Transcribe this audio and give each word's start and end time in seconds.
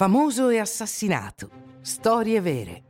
Famoso 0.00 0.48
e 0.48 0.58
assassinato. 0.58 1.50
Storie 1.82 2.40
vere. 2.40 2.82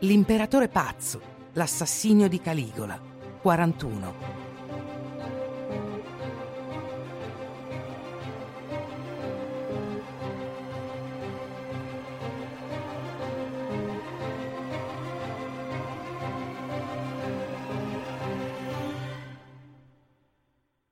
L'imperatore 0.00 0.68
pazzo, 0.68 1.22
l'assassinio 1.54 2.28
di 2.28 2.38
Caligola, 2.38 3.00
41. 3.40 4.41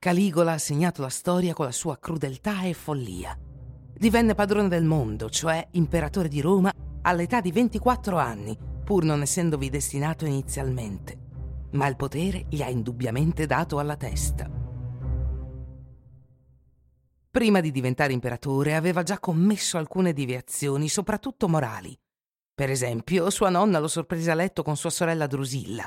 Caligola 0.00 0.52
ha 0.52 0.58
segnato 0.58 1.02
la 1.02 1.10
storia 1.10 1.52
con 1.52 1.66
la 1.66 1.72
sua 1.72 1.98
crudeltà 1.98 2.62
e 2.62 2.72
follia. 2.72 3.38
Divenne 3.92 4.34
padrone 4.34 4.68
del 4.68 4.82
mondo, 4.82 5.28
cioè 5.28 5.68
imperatore 5.72 6.28
di 6.28 6.40
Roma, 6.40 6.72
all'età 7.02 7.42
di 7.42 7.52
24 7.52 8.16
anni, 8.16 8.56
pur 8.82 9.04
non 9.04 9.20
essendovi 9.20 9.68
destinato 9.68 10.24
inizialmente. 10.24 11.18
Ma 11.72 11.86
il 11.86 11.96
potere 11.96 12.46
gli 12.48 12.62
ha 12.62 12.70
indubbiamente 12.70 13.44
dato 13.44 13.78
alla 13.78 13.98
testa. 13.98 14.50
Prima 17.30 17.60
di 17.60 17.70
diventare 17.70 18.14
imperatore 18.14 18.76
aveva 18.76 19.02
già 19.02 19.18
commesso 19.18 19.76
alcune 19.76 20.14
deviazioni, 20.14 20.88
soprattutto 20.88 21.46
morali. 21.46 21.94
Per 22.54 22.70
esempio, 22.70 23.28
sua 23.28 23.50
nonna 23.50 23.78
lo 23.78 23.86
sorprese 23.86 24.30
a 24.30 24.34
letto 24.34 24.62
con 24.62 24.78
sua 24.78 24.88
sorella 24.88 25.26
Drusilla, 25.26 25.86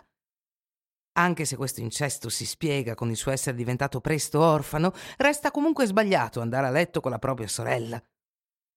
anche 1.14 1.46
se 1.46 1.56
questo 1.56 1.82
incesto 1.82 2.30
si 2.30 2.46
spiega 2.46 2.96
con 2.96 3.10
il 3.10 3.16
suo 3.16 3.32
essere 3.32 3.56
diventato 3.56 4.02
presto 4.02 4.40
orfano, 4.40 4.94
resta 5.18 5.52
comunque 5.52 5.86
sbagliato 5.86 6.42
andare 6.42 6.68
a 6.68 6.72
letto 6.72 7.02
con 7.02 7.12
la 7.12 7.20
propria 7.20 7.48
sorella. 7.48 8.02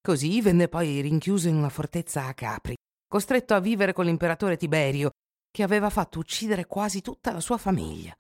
Così 0.00 0.41
venne 0.41 0.69
poi 0.69 1.00
rinchiuso 1.00 1.48
in 1.48 1.56
una 1.56 1.69
fortezza 1.69 2.27
a 2.27 2.34
Capri, 2.34 2.77
costretto 3.08 3.55
a 3.55 3.60
vivere 3.60 3.92
con 3.92 4.05
l'imperatore 4.05 4.56
Tiberio, 4.56 5.10
che 5.50 5.62
aveva 5.62 5.91
fatto 5.91 6.19
uccidere 6.19 6.66
quasi 6.66 7.00
tutta 7.00 7.33
la 7.33 7.41
sua 7.41 7.56
famiglia. 7.56 8.14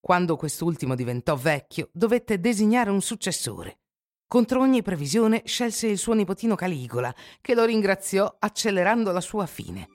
Quando 0.00 0.36
quest'ultimo 0.36 0.96
diventò 0.96 1.36
vecchio, 1.36 1.88
dovette 1.92 2.40
designare 2.40 2.90
un 2.90 3.00
successore. 3.00 3.78
Contro 4.26 4.60
ogni 4.60 4.82
previsione 4.82 5.42
scelse 5.44 5.86
il 5.86 5.98
suo 5.98 6.14
nipotino 6.14 6.56
Caligola, 6.56 7.14
che 7.40 7.54
lo 7.54 7.64
ringraziò 7.64 8.36
accelerando 8.38 9.12
la 9.12 9.20
sua 9.20 9.46
fine. 9.46 9.88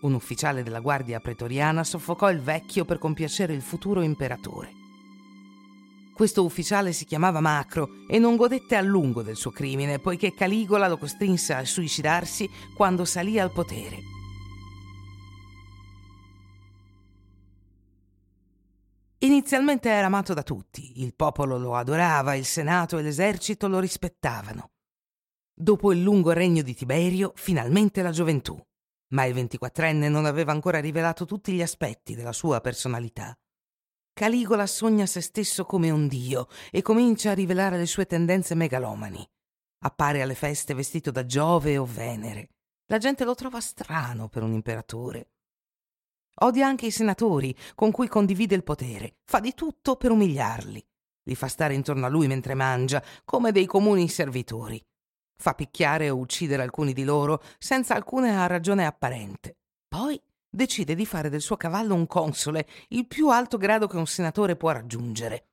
Un 0.00 0.14
ufficiale 0.14 0.62
della 0.62 0.78
guardia 0.78 1.18
pretoriana 1.18 1.82
soffocò 1.82 2.30
il 2.30 2.40
vecchio 2.40 2.84
per 2.84 2.98
compiacere 2.98 3.52
il 3.52 3.62
futuro 3.62 4.00
imperatore. 4.00 4.70
Questo 6.14 6.44
ufficiale 6.44 6.92
si 6.92 7.04
chiamava 7.04 7.40
Macro 7.40 7.88
e 8.08 8.18
non 8.18 8.36
godette 8.36 8.76
a 8.76 8.80
lungo 8.80 9.22
del 9.22 9.36
suo 9.36 9.50
crimine, 9.50 9.98
poiché 9.98 10.34
Caligola 10.34 10.86
lo 10.86 10.98
costrinse 10.98 11.52
a 11.52 11.64
suicidarsi 11.64 12.48
quando 12.76 13.04
salì 13.04 13.40
al 13.40 13.52
potere. 13.52 13.98
Inizialmente 19.18 19.88
era 19.88 20.06
amato 20.06 20.32
da 20.32 20.44
tutti, 20.44 21.02
il 21.02 21.14
popolo 21.14 21.58
lo 21.58 21.74
adorava, 21.74 22.36
il 22.36 22.44
Senato 22.44 22.98
e 22.98 23.02
l'esercito 23.02 23.66
lo 23.66 23.80
rispettavano. 23.80 24.70
Dopo 25.52 25.92
il 25.92 26.02
lungo 26.02 26.30
regno 26.30 26.62
di 26.62 26.74
Tiberio, 26.74 27.32
finalmente 27.34 28.00
la 28.00 28.12
gioventù 28.12 28.60
ma 29.08 29.24
il 29.24 29.34
ventiquattrenne 29.34 30.08
non 30.08 30.24
aveva 30.24 30.52
ancora 30.52 30.80
rivelato 30.80 31.24
tutti 31.24 31.52
gli 31.52 31.62
aspetti 31.62 32.14
della 32.14 32.32
sua 32.32 32.60
personalità. 32.60 33.36
Caligola 34.12 34.66
sogna 34.66 35.06
se 35.06 35.20
stesso 35.20 35.64
come 35.64 35.90
un 35.90 36.08
dio 36.08 36.48
e 36.70 36.82
comincia 36.82 37.30
a 37.30 37.34
rivelare 37.34 37.78
le 37.78 37.86
sue 37.86 38.04
tendenze 38.04 38.54
megalomani. 38.54 39.24
Appare 39.84 40.22
alle 40.22 40.34
feste 40.34 40.74
vestito 40.74 41.12
da 41.12 41.24
Giove 41.24 41.78
o 41.78 41.84
Venere. 41.84 42.50
La 42.86 42.98
gente 42.98 43.24
lo 43.24 43.34
trova 43.34 43.60
strano 43.60 44.28
per 44.28 44.42
un 44.42 44.52
imperatore. 44.52 45.30
Odia 46.40 46.66
anche 46.66 46.86
i 46.86 46.90
senatori 46.90 47.56
con 47.74 47.90
cui 47.90 48.08
condivide 48.08 48.54
il 48.54 48.64
potere, 48.64 49.18
fa 49.24 49.40
di 49.40 49.54
tutto 49.54 49.96
per 49.96 50.10
umiliarli. 50.10 50.84
Li 51.24 51.34
fa 51.34 51.46
stare 51.46 51.74
intorno 51.74 52.06
a 52.06 52.08
lui 52.08 52.26
mentre 52.26 52.54
mangia, 52.54 53.04
come 53.24 53.52
dei 53.52 53.66
comuni 53.66 54.08
servitori. 54.08 54.84
Fa 55.40 55.54
picchiare 55.54 56.10
o 56.10 56.16
uccidere 56.16 56.62
alcuni 56.62 56.92
di 56.92 57.04
loro 57.04 57.40
senza 57.58 57.94
alcuna 57.94 58.46
ragione 58.46 58.84
apparente. 58.84 59.58
Poi 59.86 60.20
decide 60.50 60.96
di 60.96 61.06
fare 61.06 61.28
del 61.28 61.40
suo 61.40 61.56
cavallo 61.56 61.94
un 61.94 62.08
console, 62.08 62.66
il 62.88 63.06
più 63.06 63.30
alto 63.30 63.56
grado 63.56 63.86
che 63.86 63.96
un 63.96 64.06
senatore 64.06 64.56
può 64.56 64.72
raggiungere. 64.72 65.50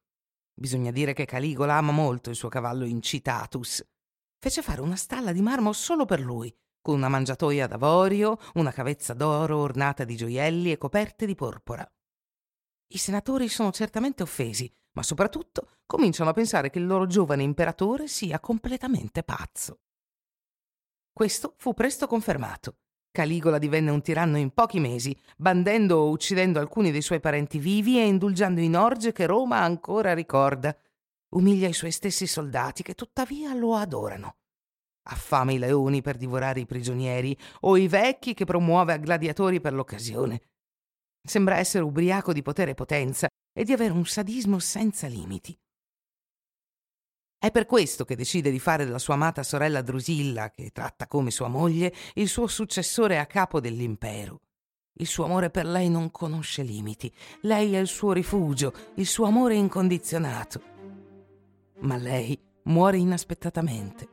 Bisogna 0.53 0.90
dire 0.90 1.13
che 1.13 1.25
Caligola 1.25 1.75
ama 1.75 1.91
molto 1.91 2.31
il 2.31 2.35
suo 2.35 2.50
cavallo 2.50 2.85
incitatus. 2.85 3.85
Fece 4.40 4.62
fare 4.62 4.81
una 4.81 4.95
stalla 4.95 5.31
di 5.31 5.41
marmo 5.41 5.72
solo 5.72 6.06
per 6.06 6.19
lui, 6.19 6.53
con 6.81 6.95
una 6.95 7.09
mangiatoia 7.09 7.68
d'avorio, 7.68 8.40
una 8.56 8.72
cavezza 8.72 9.13
d'oro 9.13 9.57
ornata 9.57 10.03
di 10.03 10.16
gioielli 10.16 10.72
e 10.72 10.78
coperte 10.78 11.25
di 11.25 11.35
porpora. 11.35 11.88
I 12.88 12.97
senatori 12.97 13.50
sono 13.50 13.72
certamente 13.72 14.24
offesi, 14.24 14.72
ma 14.95 15.03
soprattutto 15.03 15.69
cominciano 15.85 16.29
a 16.29 16.33
pensare 16.33 16.69
che 16.69 16.79
il 16.79 16.88
loro 16.88 17.06
giovane 17.06 17.44
imperatore 17.44 18.07
sia 18.07 18.39
completamente 18.39 19.23
pazzo. 19.23 19.79
Questo 21.13 21.53
fu 21.57 21.73
presto 21.73 22.07
confermato. 22.07 22.78
Caligola 23.11 23.57
divenne 23.57 23.91
un 23.91 24.01
tiranno 24.01 24.38
in 24.38 24.51
pochi 24.51 24.79
mesi, 24.79 25.17
bandendo 25.38 26.00
o 26.00 26.09
uccidendo 26.09 26.59
alcuni 26.59 26.91
dei 26.91 27.01
suoi 27.01 27.22
parenti 27.22 27.59
vivi 27.59 27.97
e 27.97 28.06
indulgendo 28.06 28.59
in 28.59 28.75
orge 28.75 29.13
che 29.13 29.25
Roma 29.25 29.59
ancora 29.59 30.13
ricorda. 30.13 30.75
Umilia 31.29 31.69
i 31.69 31.73
suoi 31.73 31.91
stessi 31.91 32.27
soldati 32.27 32.83
che 32.83 32.94
tuttavia 32.94 33.53
lo 33.53 33.75
adorano. 33.75 34.35
Affama 35.03 35.53
i 35.53 35.57
leoni 35.57 36.01
per 36.01 36.17
divorare 36.17 36.59
i 36.59 36.66
prigionieri 36.66 37.38
o 37.62 37.77
i 37.77 37.88
vecchi 37.88 38.33
che 38.33 38.44
promuove 38.44 38.94
a 38.94 38.97
gladiatori 38.97 39.62
per 39.62 39.73
l'occasione. 39.73 40.41
Sembra 41.25 41.58
essere 41.58 41.84
ubriaco 41.84 42.31
di 42.34 42.41
potere 42.41 42.72
e 42.72 42.75
potenza 42.75 43.28
e 43.52 43.63
di 43.63 43.74
avere 43.74 43.94
un 43.94 44.06
sadismo 44.06 44.59
senza 44.59 45.08
limiti. 45.08 45.58
È 47.38 47.52
per 47.52 47.66
questo 47.66 48.06
che 48.06 48.16
decide 48.16 48.50
di 48.50 48.59
fare 48.59 48.86
della 48.86 49.00
sua 49.00 49.16
amata 49.16 49.44
sorella 49.44 49.81
Drusilla, 49.81 50.50
che 50.50 50.72
tratta 50.72 51.08
come 51.08 51.31
sua 51.31 51.47
moglie, 51.47 51.94
il 52.16 52.28
suo 52.28 52.47
successore 52.47 53.19
a 53.19 53.25
capo 53.25 53.59
dell'impero. 53.59 54.41
Il 54.97 55.08
suo 55.08 55.25
amore 55.25 55.50
per 55.50 55.66
lei 55.66 55.90
non 55.90 56.09
conosce 56.09 56.63
limiti, 56.63 57.13
lei 57.42 57.74
è 57.74 57.80
il 57.80 57.88
suo 57.88 58.13
rifugio, 58.13 58.74
il 58.96 59.06
suo 59.06 59.25
amore 59.25 59.56
incondizionato. 59.56 60.62
Ma 61.81 61.97
lei 61.97 62.40
muore 62.63 62.97
inaspettatamente. 62.97 64.09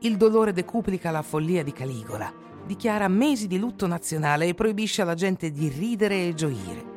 Il 0.00 0.16
dolore 0.16 0.52
decuplica 0.52 1.10
la 1.10 1.22
follia 1.22 1.62
di 1.62 1.72
Caligola, 1.72 2.32
dichiara 2.66 3.08
mesi 3.08 3.46
di 3.46 3.58
lutto 3.58 3.86
nazionale 3.86 4.46
e 4.46 4.54
proibisce 4.54 5.02
alla 5.02 5.14
gente 5.14 5.50
di 5.50 5.68
ridere 5.68 6.26
e 6.26 6.34
gioire. 6.34 6.94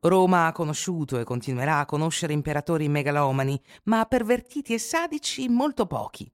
Roma 0.00 0.46
ha 0.46 0.52
conosciuto 0.52 1.18
e 1.18 1.24
continuerà 1.24 1.80
a 1.80 1.84
conoscere 1.84 2.32
imperatori 2.32 2.88
megalomani, 2.88 3.60
ma 3.84 4.06
pervertiti 4.06 4.72
e 4.72 4.78
sadici 4.78 5.48
molto 5.48 5.86
pochi. 5.86 6.30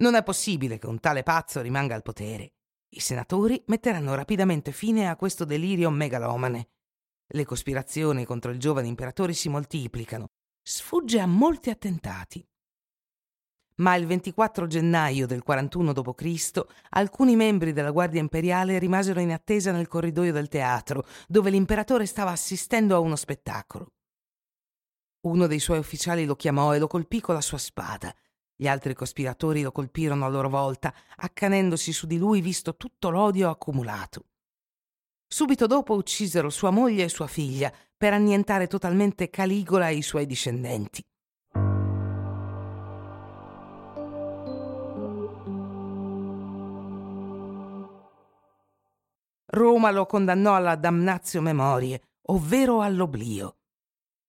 Non 0.00 0.14
è 0.14 0.22
possibile 0.22 0.78
che 0.78 0.86
un 0.86 1.00
tale 1.00 1.22
pazzo 1.22 1.60
rimanga 1.60 1.94
al 1.94 2.02
potere. 2.02 2.52
I 2.90 3.00
senatori 3.00 3.62
metteranno 3.66 4.14
rapidamente 4.14 4.72
fine 4.72 5.08
a 5.08 5.16
questo 5.16 5.44
delirio 5.44 5.90
megalomane. 5.90 6.68
Le 7.26 7.44
cospirazioni 7.44 8.24
contro 8.24 8.50
il 8.50 8.58
giovane 8.58 8.86
imperatore 8.86 9.32
si 9.34 9.48
moltiplicano. 9.48 10.28
Sfugge 10.70 11.18
a 11.18 11.24
molti 11.24 11.70
attentati 11.70 12.46
ma 13.76 13.94
il 13.94 14.06
24 14.06 14.66
gennaio 14.66 15.26
del 15.26 15.42
41 15.42 15.94
d.C. 15.94 16.62
alcuni 16.90 17.36
membri 17.36 17.72
della 17.72 17.90
Guardia 17.90 18.20
Imperiale 18.20 18.78
rimasero 18.78 19.18
in 19.20 19.32
attesa 19.32 19.72
nel 19.72 19.88
corridoio 19.88 20.30
del 20.30 20.48
teatro, 20.48 21.06
dove 21.26 21.48
l'imperatore 21.48 22.04
stava 22.04 22.32
assistendo 22.32 22.94
a 22.94 22.98
uno 22.98 23.16
spettacolo. 23.16 23.92
Uno 25.20 25.46
dei 25.46 25.58
suoi 25.58 25.78
ufficiali 25.78 26.26
lo 26.26 26.36
chiamò 26.36 26.74
e 26.74 26.78
lo 26.78 26.86
colpì 26.86 27.22
con 27.22 27.34
la 27.34 27.40
sua 27.40 27.56
spada. 27.56 28.14
Gli 28.54 28.68
altri 28.68 28.92
cospiratori 28.92 29.62
lo 29.62 29.72
colpirono 29.72 30.26
a 30.26 30.28
loro 30.28 30.50
volta, 30.50 30.92
accanendosi 31.16 31.94
su 31.94 32.06
di 32.06 32.18
lui 32.18 32.42
visto 32.42 32.76
tutto 32.76 33.08
l'odio 33.08 33.48
accumulato. 33.48 34.26
Subito 35.26 35.66
dopo 35.66 35.94
uccisero 35.94 36.50
sua 36.50 36.70
moglie 36.70 37.04
e 37.04 37.08
sua 37.08 37.26
figlia 37.26 37.72
per 37.98 38.12
annientare 38.12 38.68
totalmente 38.68 39.28
Caligola 39.28 39.88
e 39.88 39.96
i 39.96 40.02
suoi 40.02 40.24
discendenti. 40.24 41.04
Roma 49.50 49.90
lo 49.90 50.06
condannò 50.06 50.54
alla 50.54 50.76
damnatio 50.76 51.40
memorie, 51.40 52.02
ovvero 52.26 52.80
all'oblio. 52.80 53.56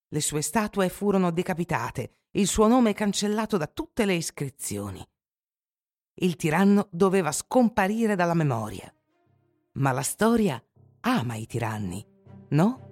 Le 0.08 0.22
sue 0.22 0.42
statue 0.42 0.90
furono 0.90 1.30
decapitate, 1.30 2.14
il 2.32 2.48
suo 2.48 2.68
nome 2.68 2.94
cancellato 2.94 3.58
da 3.58 3.68
tutte 3.68 4.06
le 4.06 4.16
iscrizioni. 4.16 5.06
il 6.22 6.36
tiranno 6.36 6.88
doveva 6.92 7.32
scomparire 7.32 8.16
dalla 8.16 8.34
memoria. 8.34 8.94
Ma 9.74 9.92
la 9.92 10.02
storia 10.02 10.62
ama 11.02 11.36
i 11.36 11.46
tiranni, 11.46 12.06
no? 12.50 12.89